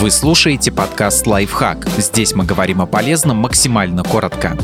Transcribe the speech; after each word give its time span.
Вы 0.00 0.10
слушаете 0.10 0.72
подкаст 0.72 1.26
«Лайфхак». 1.26 1.86
Здесь 1.98 2.32
мы 2.32 2.46
говорим 2.46 2.80
о 2.80 2.86
полезном 2.86 3.36
максимально 3.36 4.02
коротко. 4.02 4.56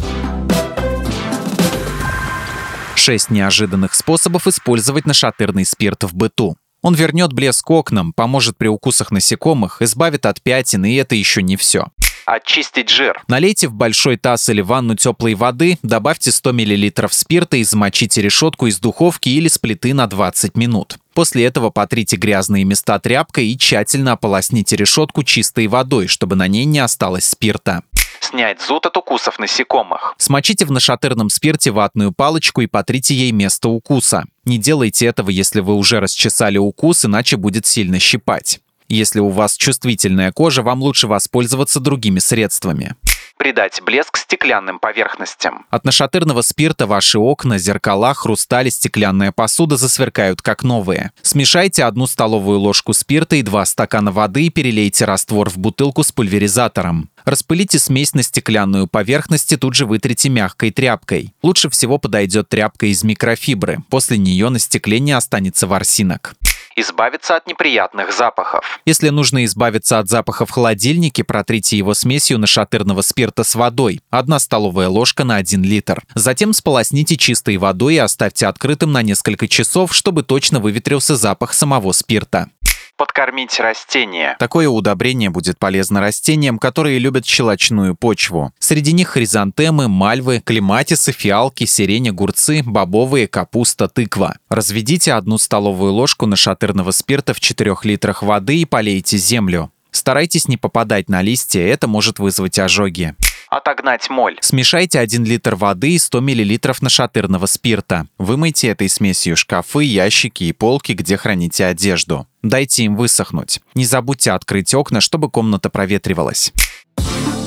Шесть 2.94 3.28
неожиданных 3.28 3.92
способов 3.92 4.46
использовать 4.46 5.04
нашатырный 5.04 5.66
спирт 5.66 6.04
в 6.04 6.14
быту. 6.14 6.56
Он 6.80 6.94
вернет 6.94 7.34
блеск 7.34 7.70
окнам, 7.70 8.14
поможет 8.14 8.56
при 8.56 8.68
укусах 8.68 9.10
насекомых, 9.10 9.82
избавит 9.82 10.24
от 10.24 10.40
пятен, 10.40 10.86
и 10.86 10.94
это 10.94 11.14
еще 11.14 11.42
не 11.42 11.58
все. 11.58 11.88
Очистить 12.26 12.90
жир. 12.90 13.22
Налейте 13.28 13.68
в 13.68 13.74
большой 13.74 14.16
таз 14.16 14.48
или 14.48 14.60
ванну 14.60 14.96
теплой 14.96 15.34
воды, 15.34 15.78
добавьте 15.84 16.32
100 16.32 16.52
мл 16.52 17.08
спирта 17.10 17.56
и 17.56 17.62
замочите 17.62 18.20
решетку 18.20 18.66
из 18.66 18.80
духовки 18.80 19.28
или 19.28 19.46
с 19.46 19.58
плиты 19.58 19.94
на 19.94 20.08
20 20.08 20.56
минут. 20.56 20.98
После 21.14 21.44
этого 21.44 21.70
потрите 21.70 22.16
грязные 22.16 22.64
места 22.64 22.98
тряпкой 22.98 23.46
и 23.46 23.56
тщательно 23.56 24.12
ополосните 24.12 24.74
решетку 24.74 25.22
чистой 25.22 25.68
водой, 25.68 26.08
чтобы 26.08 26.34
на 26.34 26.48
ней 26.48 26.64
не 26.64 26.80
осталось 26.80 27.28
спирта. 27.28 27.84
Снять 28.20 28.60
зуд 28.60 28.86
от 28.86 28.96
укусов 28.96 29.38
насекомых. 29.38 30.14
Смочите 30.18 30.64
в 30.64 30.72
нашатырном 30.72 31.30
спирте 31.30 31.70
ватную 31.70 32.10
палочку 32.10 32.60
и 32.60 32.66
потрите 32.66 33.14
ей 33.14 33.30
место 33.30 33.68
укуса. 33.68 34.24
Не 34.44 34.58
делайте 34.58 35.06
этого, 35.06 35.30
если 35.30 35.60
вы 35.60 35.74
уже 35.74 36.00
расчесали 36.00 36.58
укус, 36.58 37.04
иначе 37.04 37.36
будет 37.36 37.66
сильно 37.66 38.00
щипать. 38.00 38.60
Если 38.88 39.20
у 39.20 39.28
вас 39.28 39.56
чувствительная 39.56 40.32
кожа, 40.32 40.62
вам 40.62 40.82
лучше 40.82 41.06
воспользоваться 41.06 41.80
другими 41.80 42.18
средствами. 42.18 42.94
Придать 43.38 43.82
блеск 43.84 44.16
стеклянным 44.16 44.78
поверхностям. 44.78 45.66
От 45.70 45.84
нашатырного 45.84 46.40
спирта 46.40 46.86
ваши 46.86 47.18
окна, 47.18 47.58
зеркала, 47.58 48.14
хрусталь, 48.14 48.70
стеклянная 48.70 49.30
посуда 49.30 49.76
засверкают 49.76 50.40
как 50.40 50.62
новые. 50.62 51.10
Смешайте 51.20 51.84
одну 51.84 52.06
столовую 52.06 52.58
ложку 52.58 52.94
спирта 52.94 53.36
и 53.36 53.42
два 53.42 53.66
стакана 53.66 54.10
воды 54.10 54.46
и 54.46 54.50
перелейте 54.50 55.04
раствор 55.04 55.50
в 55.50 55.58
бутылку 55.58 56.02
с 56.02 56.12
пульверизатором. 56.12 57.10
Распылите 57.24 57.78
смесь 57.78 58.14
на 58.14 58.22
стеклянную 58.22 58.86
поверхность 58.86 59.52
и 59.52 59.56
тут 59.56 59.74
же 59.74 59.84
вытрите 59.84 60.28
мягкой 60.28 60.70
тряпкой. 60.70 61.34
Лучше 61.42 61.68
всего 61.68 61.98
подойдет 61.98 62.48
тряпка 62.48 62.86
из 62.86 63.04
микрофибры. 63.04 63.78
После 63.90 64.16
нее 64.16 64.48
на 64.48 64.58
стекле 64.58 64.98
не 64.98 65.12
останется 65.12 65.66
ворсинок 65.66 66.34
избавиться 66.76 67.36
от 67.36 67.46
неприятных 67.46 68.12
запахов. 68.12 68.80
Если 68.84 69.08
нужно 69.08 69.44
избавиться 69.44 69.98
от 69.98 70.08
запаха 70.08 70.46
в 70.46 70.50
холодильнике, 70.50 71.24
протрите 71.24 71.76
его 71.76 71.94
смесью 71.94 72.38
нашатырного 72.38 73.00
спирта 73.00 73.42
с 73.42 73.54
водой, 73.54 74.00
одна 74.10 74.38
столовая 74.38 74.88
ложка 74.88 75.24
на 75.24 75.36
1 75.36 75.62
литр. 75.64 76.02
Затем 76.14 76.52
сполосните 76.52 77.16
чистой 77.16 77.56
водой 77.56 77.94
и 77.94 77.98
оставьте 77.98 78.46
открытым 78.46 78.92
на 78.92 79.02
несколько 79.02 79.48
часов, 79.48 79.94
чтобы 79.94 80.22
точно 80.22 80.60
выветрился 80.60 81.16
запах 81.16 81.54
самого 81.54 81.92
спирта 81.92 82.50
подкормить 82.96 83.58
растения. 83.60 84.36
Такое 84.38 84.68
удобрение 84.68 85.30
будет 85.30 85.58
полезно 85.58 86.00
растениям, 86.00 86.58
которые 86.58 86.98
любят 86.98 87.26
щелочную 87.26 87.94
почву. 87.94 88.52
Среди 88.58 88.92
них 88.92 89.08
хризантемы, 89.08 89.88
мальвы, 89.88 90.42
клематисы, 90.44 91.12
фиалки, 91.12 91.64
сирень, 91.64 92.10
огурцы, 92.10 92.62
бобовые, 92.64 93.28
капуста, 93.28 93.88
тыква. 93.88 94.36
Разведите 94.48 95.12
одну 95.12 95.38
столовую 95.38 95.92
ложку 95.92 96.26
нашатырного 96.26 96.90
спирта 96.90 97.34
в 97.34 97.40
4 97.40 97.76
литрах 97.82 98.22
воды 98.22 98.58
и 98.58 98.64
полейте 98.64 99.16
землю. 99.16 99.70
Старайтесь 99.90 100.48
не 100.48 100.56
попадать 100.56 101.08
на 101.08 101.22
листья, 101.22 101.62
это 101.62 101.88
может 101.88 102.18
вызвать 102.18 102.58
ожоги 102.58 103.14
отогнать 103.48 104.10
моль. 104.10 104.36
Смешайте 104.40 104.98
1 104.98 105.24
литр 105.24 105.54
воды 105.54 105.92
и 105.92 105.98
100 105.98 106.20
мл 106.20 106.74
нашатырного 106.80 107.46
спирта. 107.46 108.06
Вымойте 108.18 108.68
этой 108.68 108.88
смесью 108.88 109.36
шкафы, 109.36 109.84
ящики 109.84 110.44
и 110.44 110.52
полки, 110.52 110.92
где 110.92 111.16
храните 111.16 111.66
одежду. 111.66 112.26
Дайте 112.48 112.84
им 112.84 112.94
высохнуть. 112.94 113.60
Не 113.74 113.84
забудьте 113.84 114.30
открыть 114.30 114.72
окна, 114.72 115.00
чтобы 115.00 115.28
комната 115.28 115.68
проветривалась. 115.68 116.52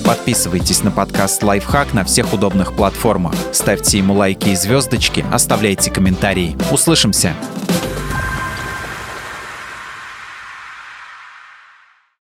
Подписывайтесь 0.04 0.84
на 0.84 0.92
подкаст 0.92 1.42
«Лайфхак» 1.42 1.94
на 1.94 2.04
всех 2.04 2.34
удобных 2.34 2.76
платформах. 2.76 3.34
Ставьте 3.54 4.00
ему 4.00 4.14
лайки 4.14 4.50
и 4.50 4.56
звездочки, 4.56 5.24
оставляйте 5.32 5.90
комментарии. 5.90 6.58
Услышимся! 6.72 7.34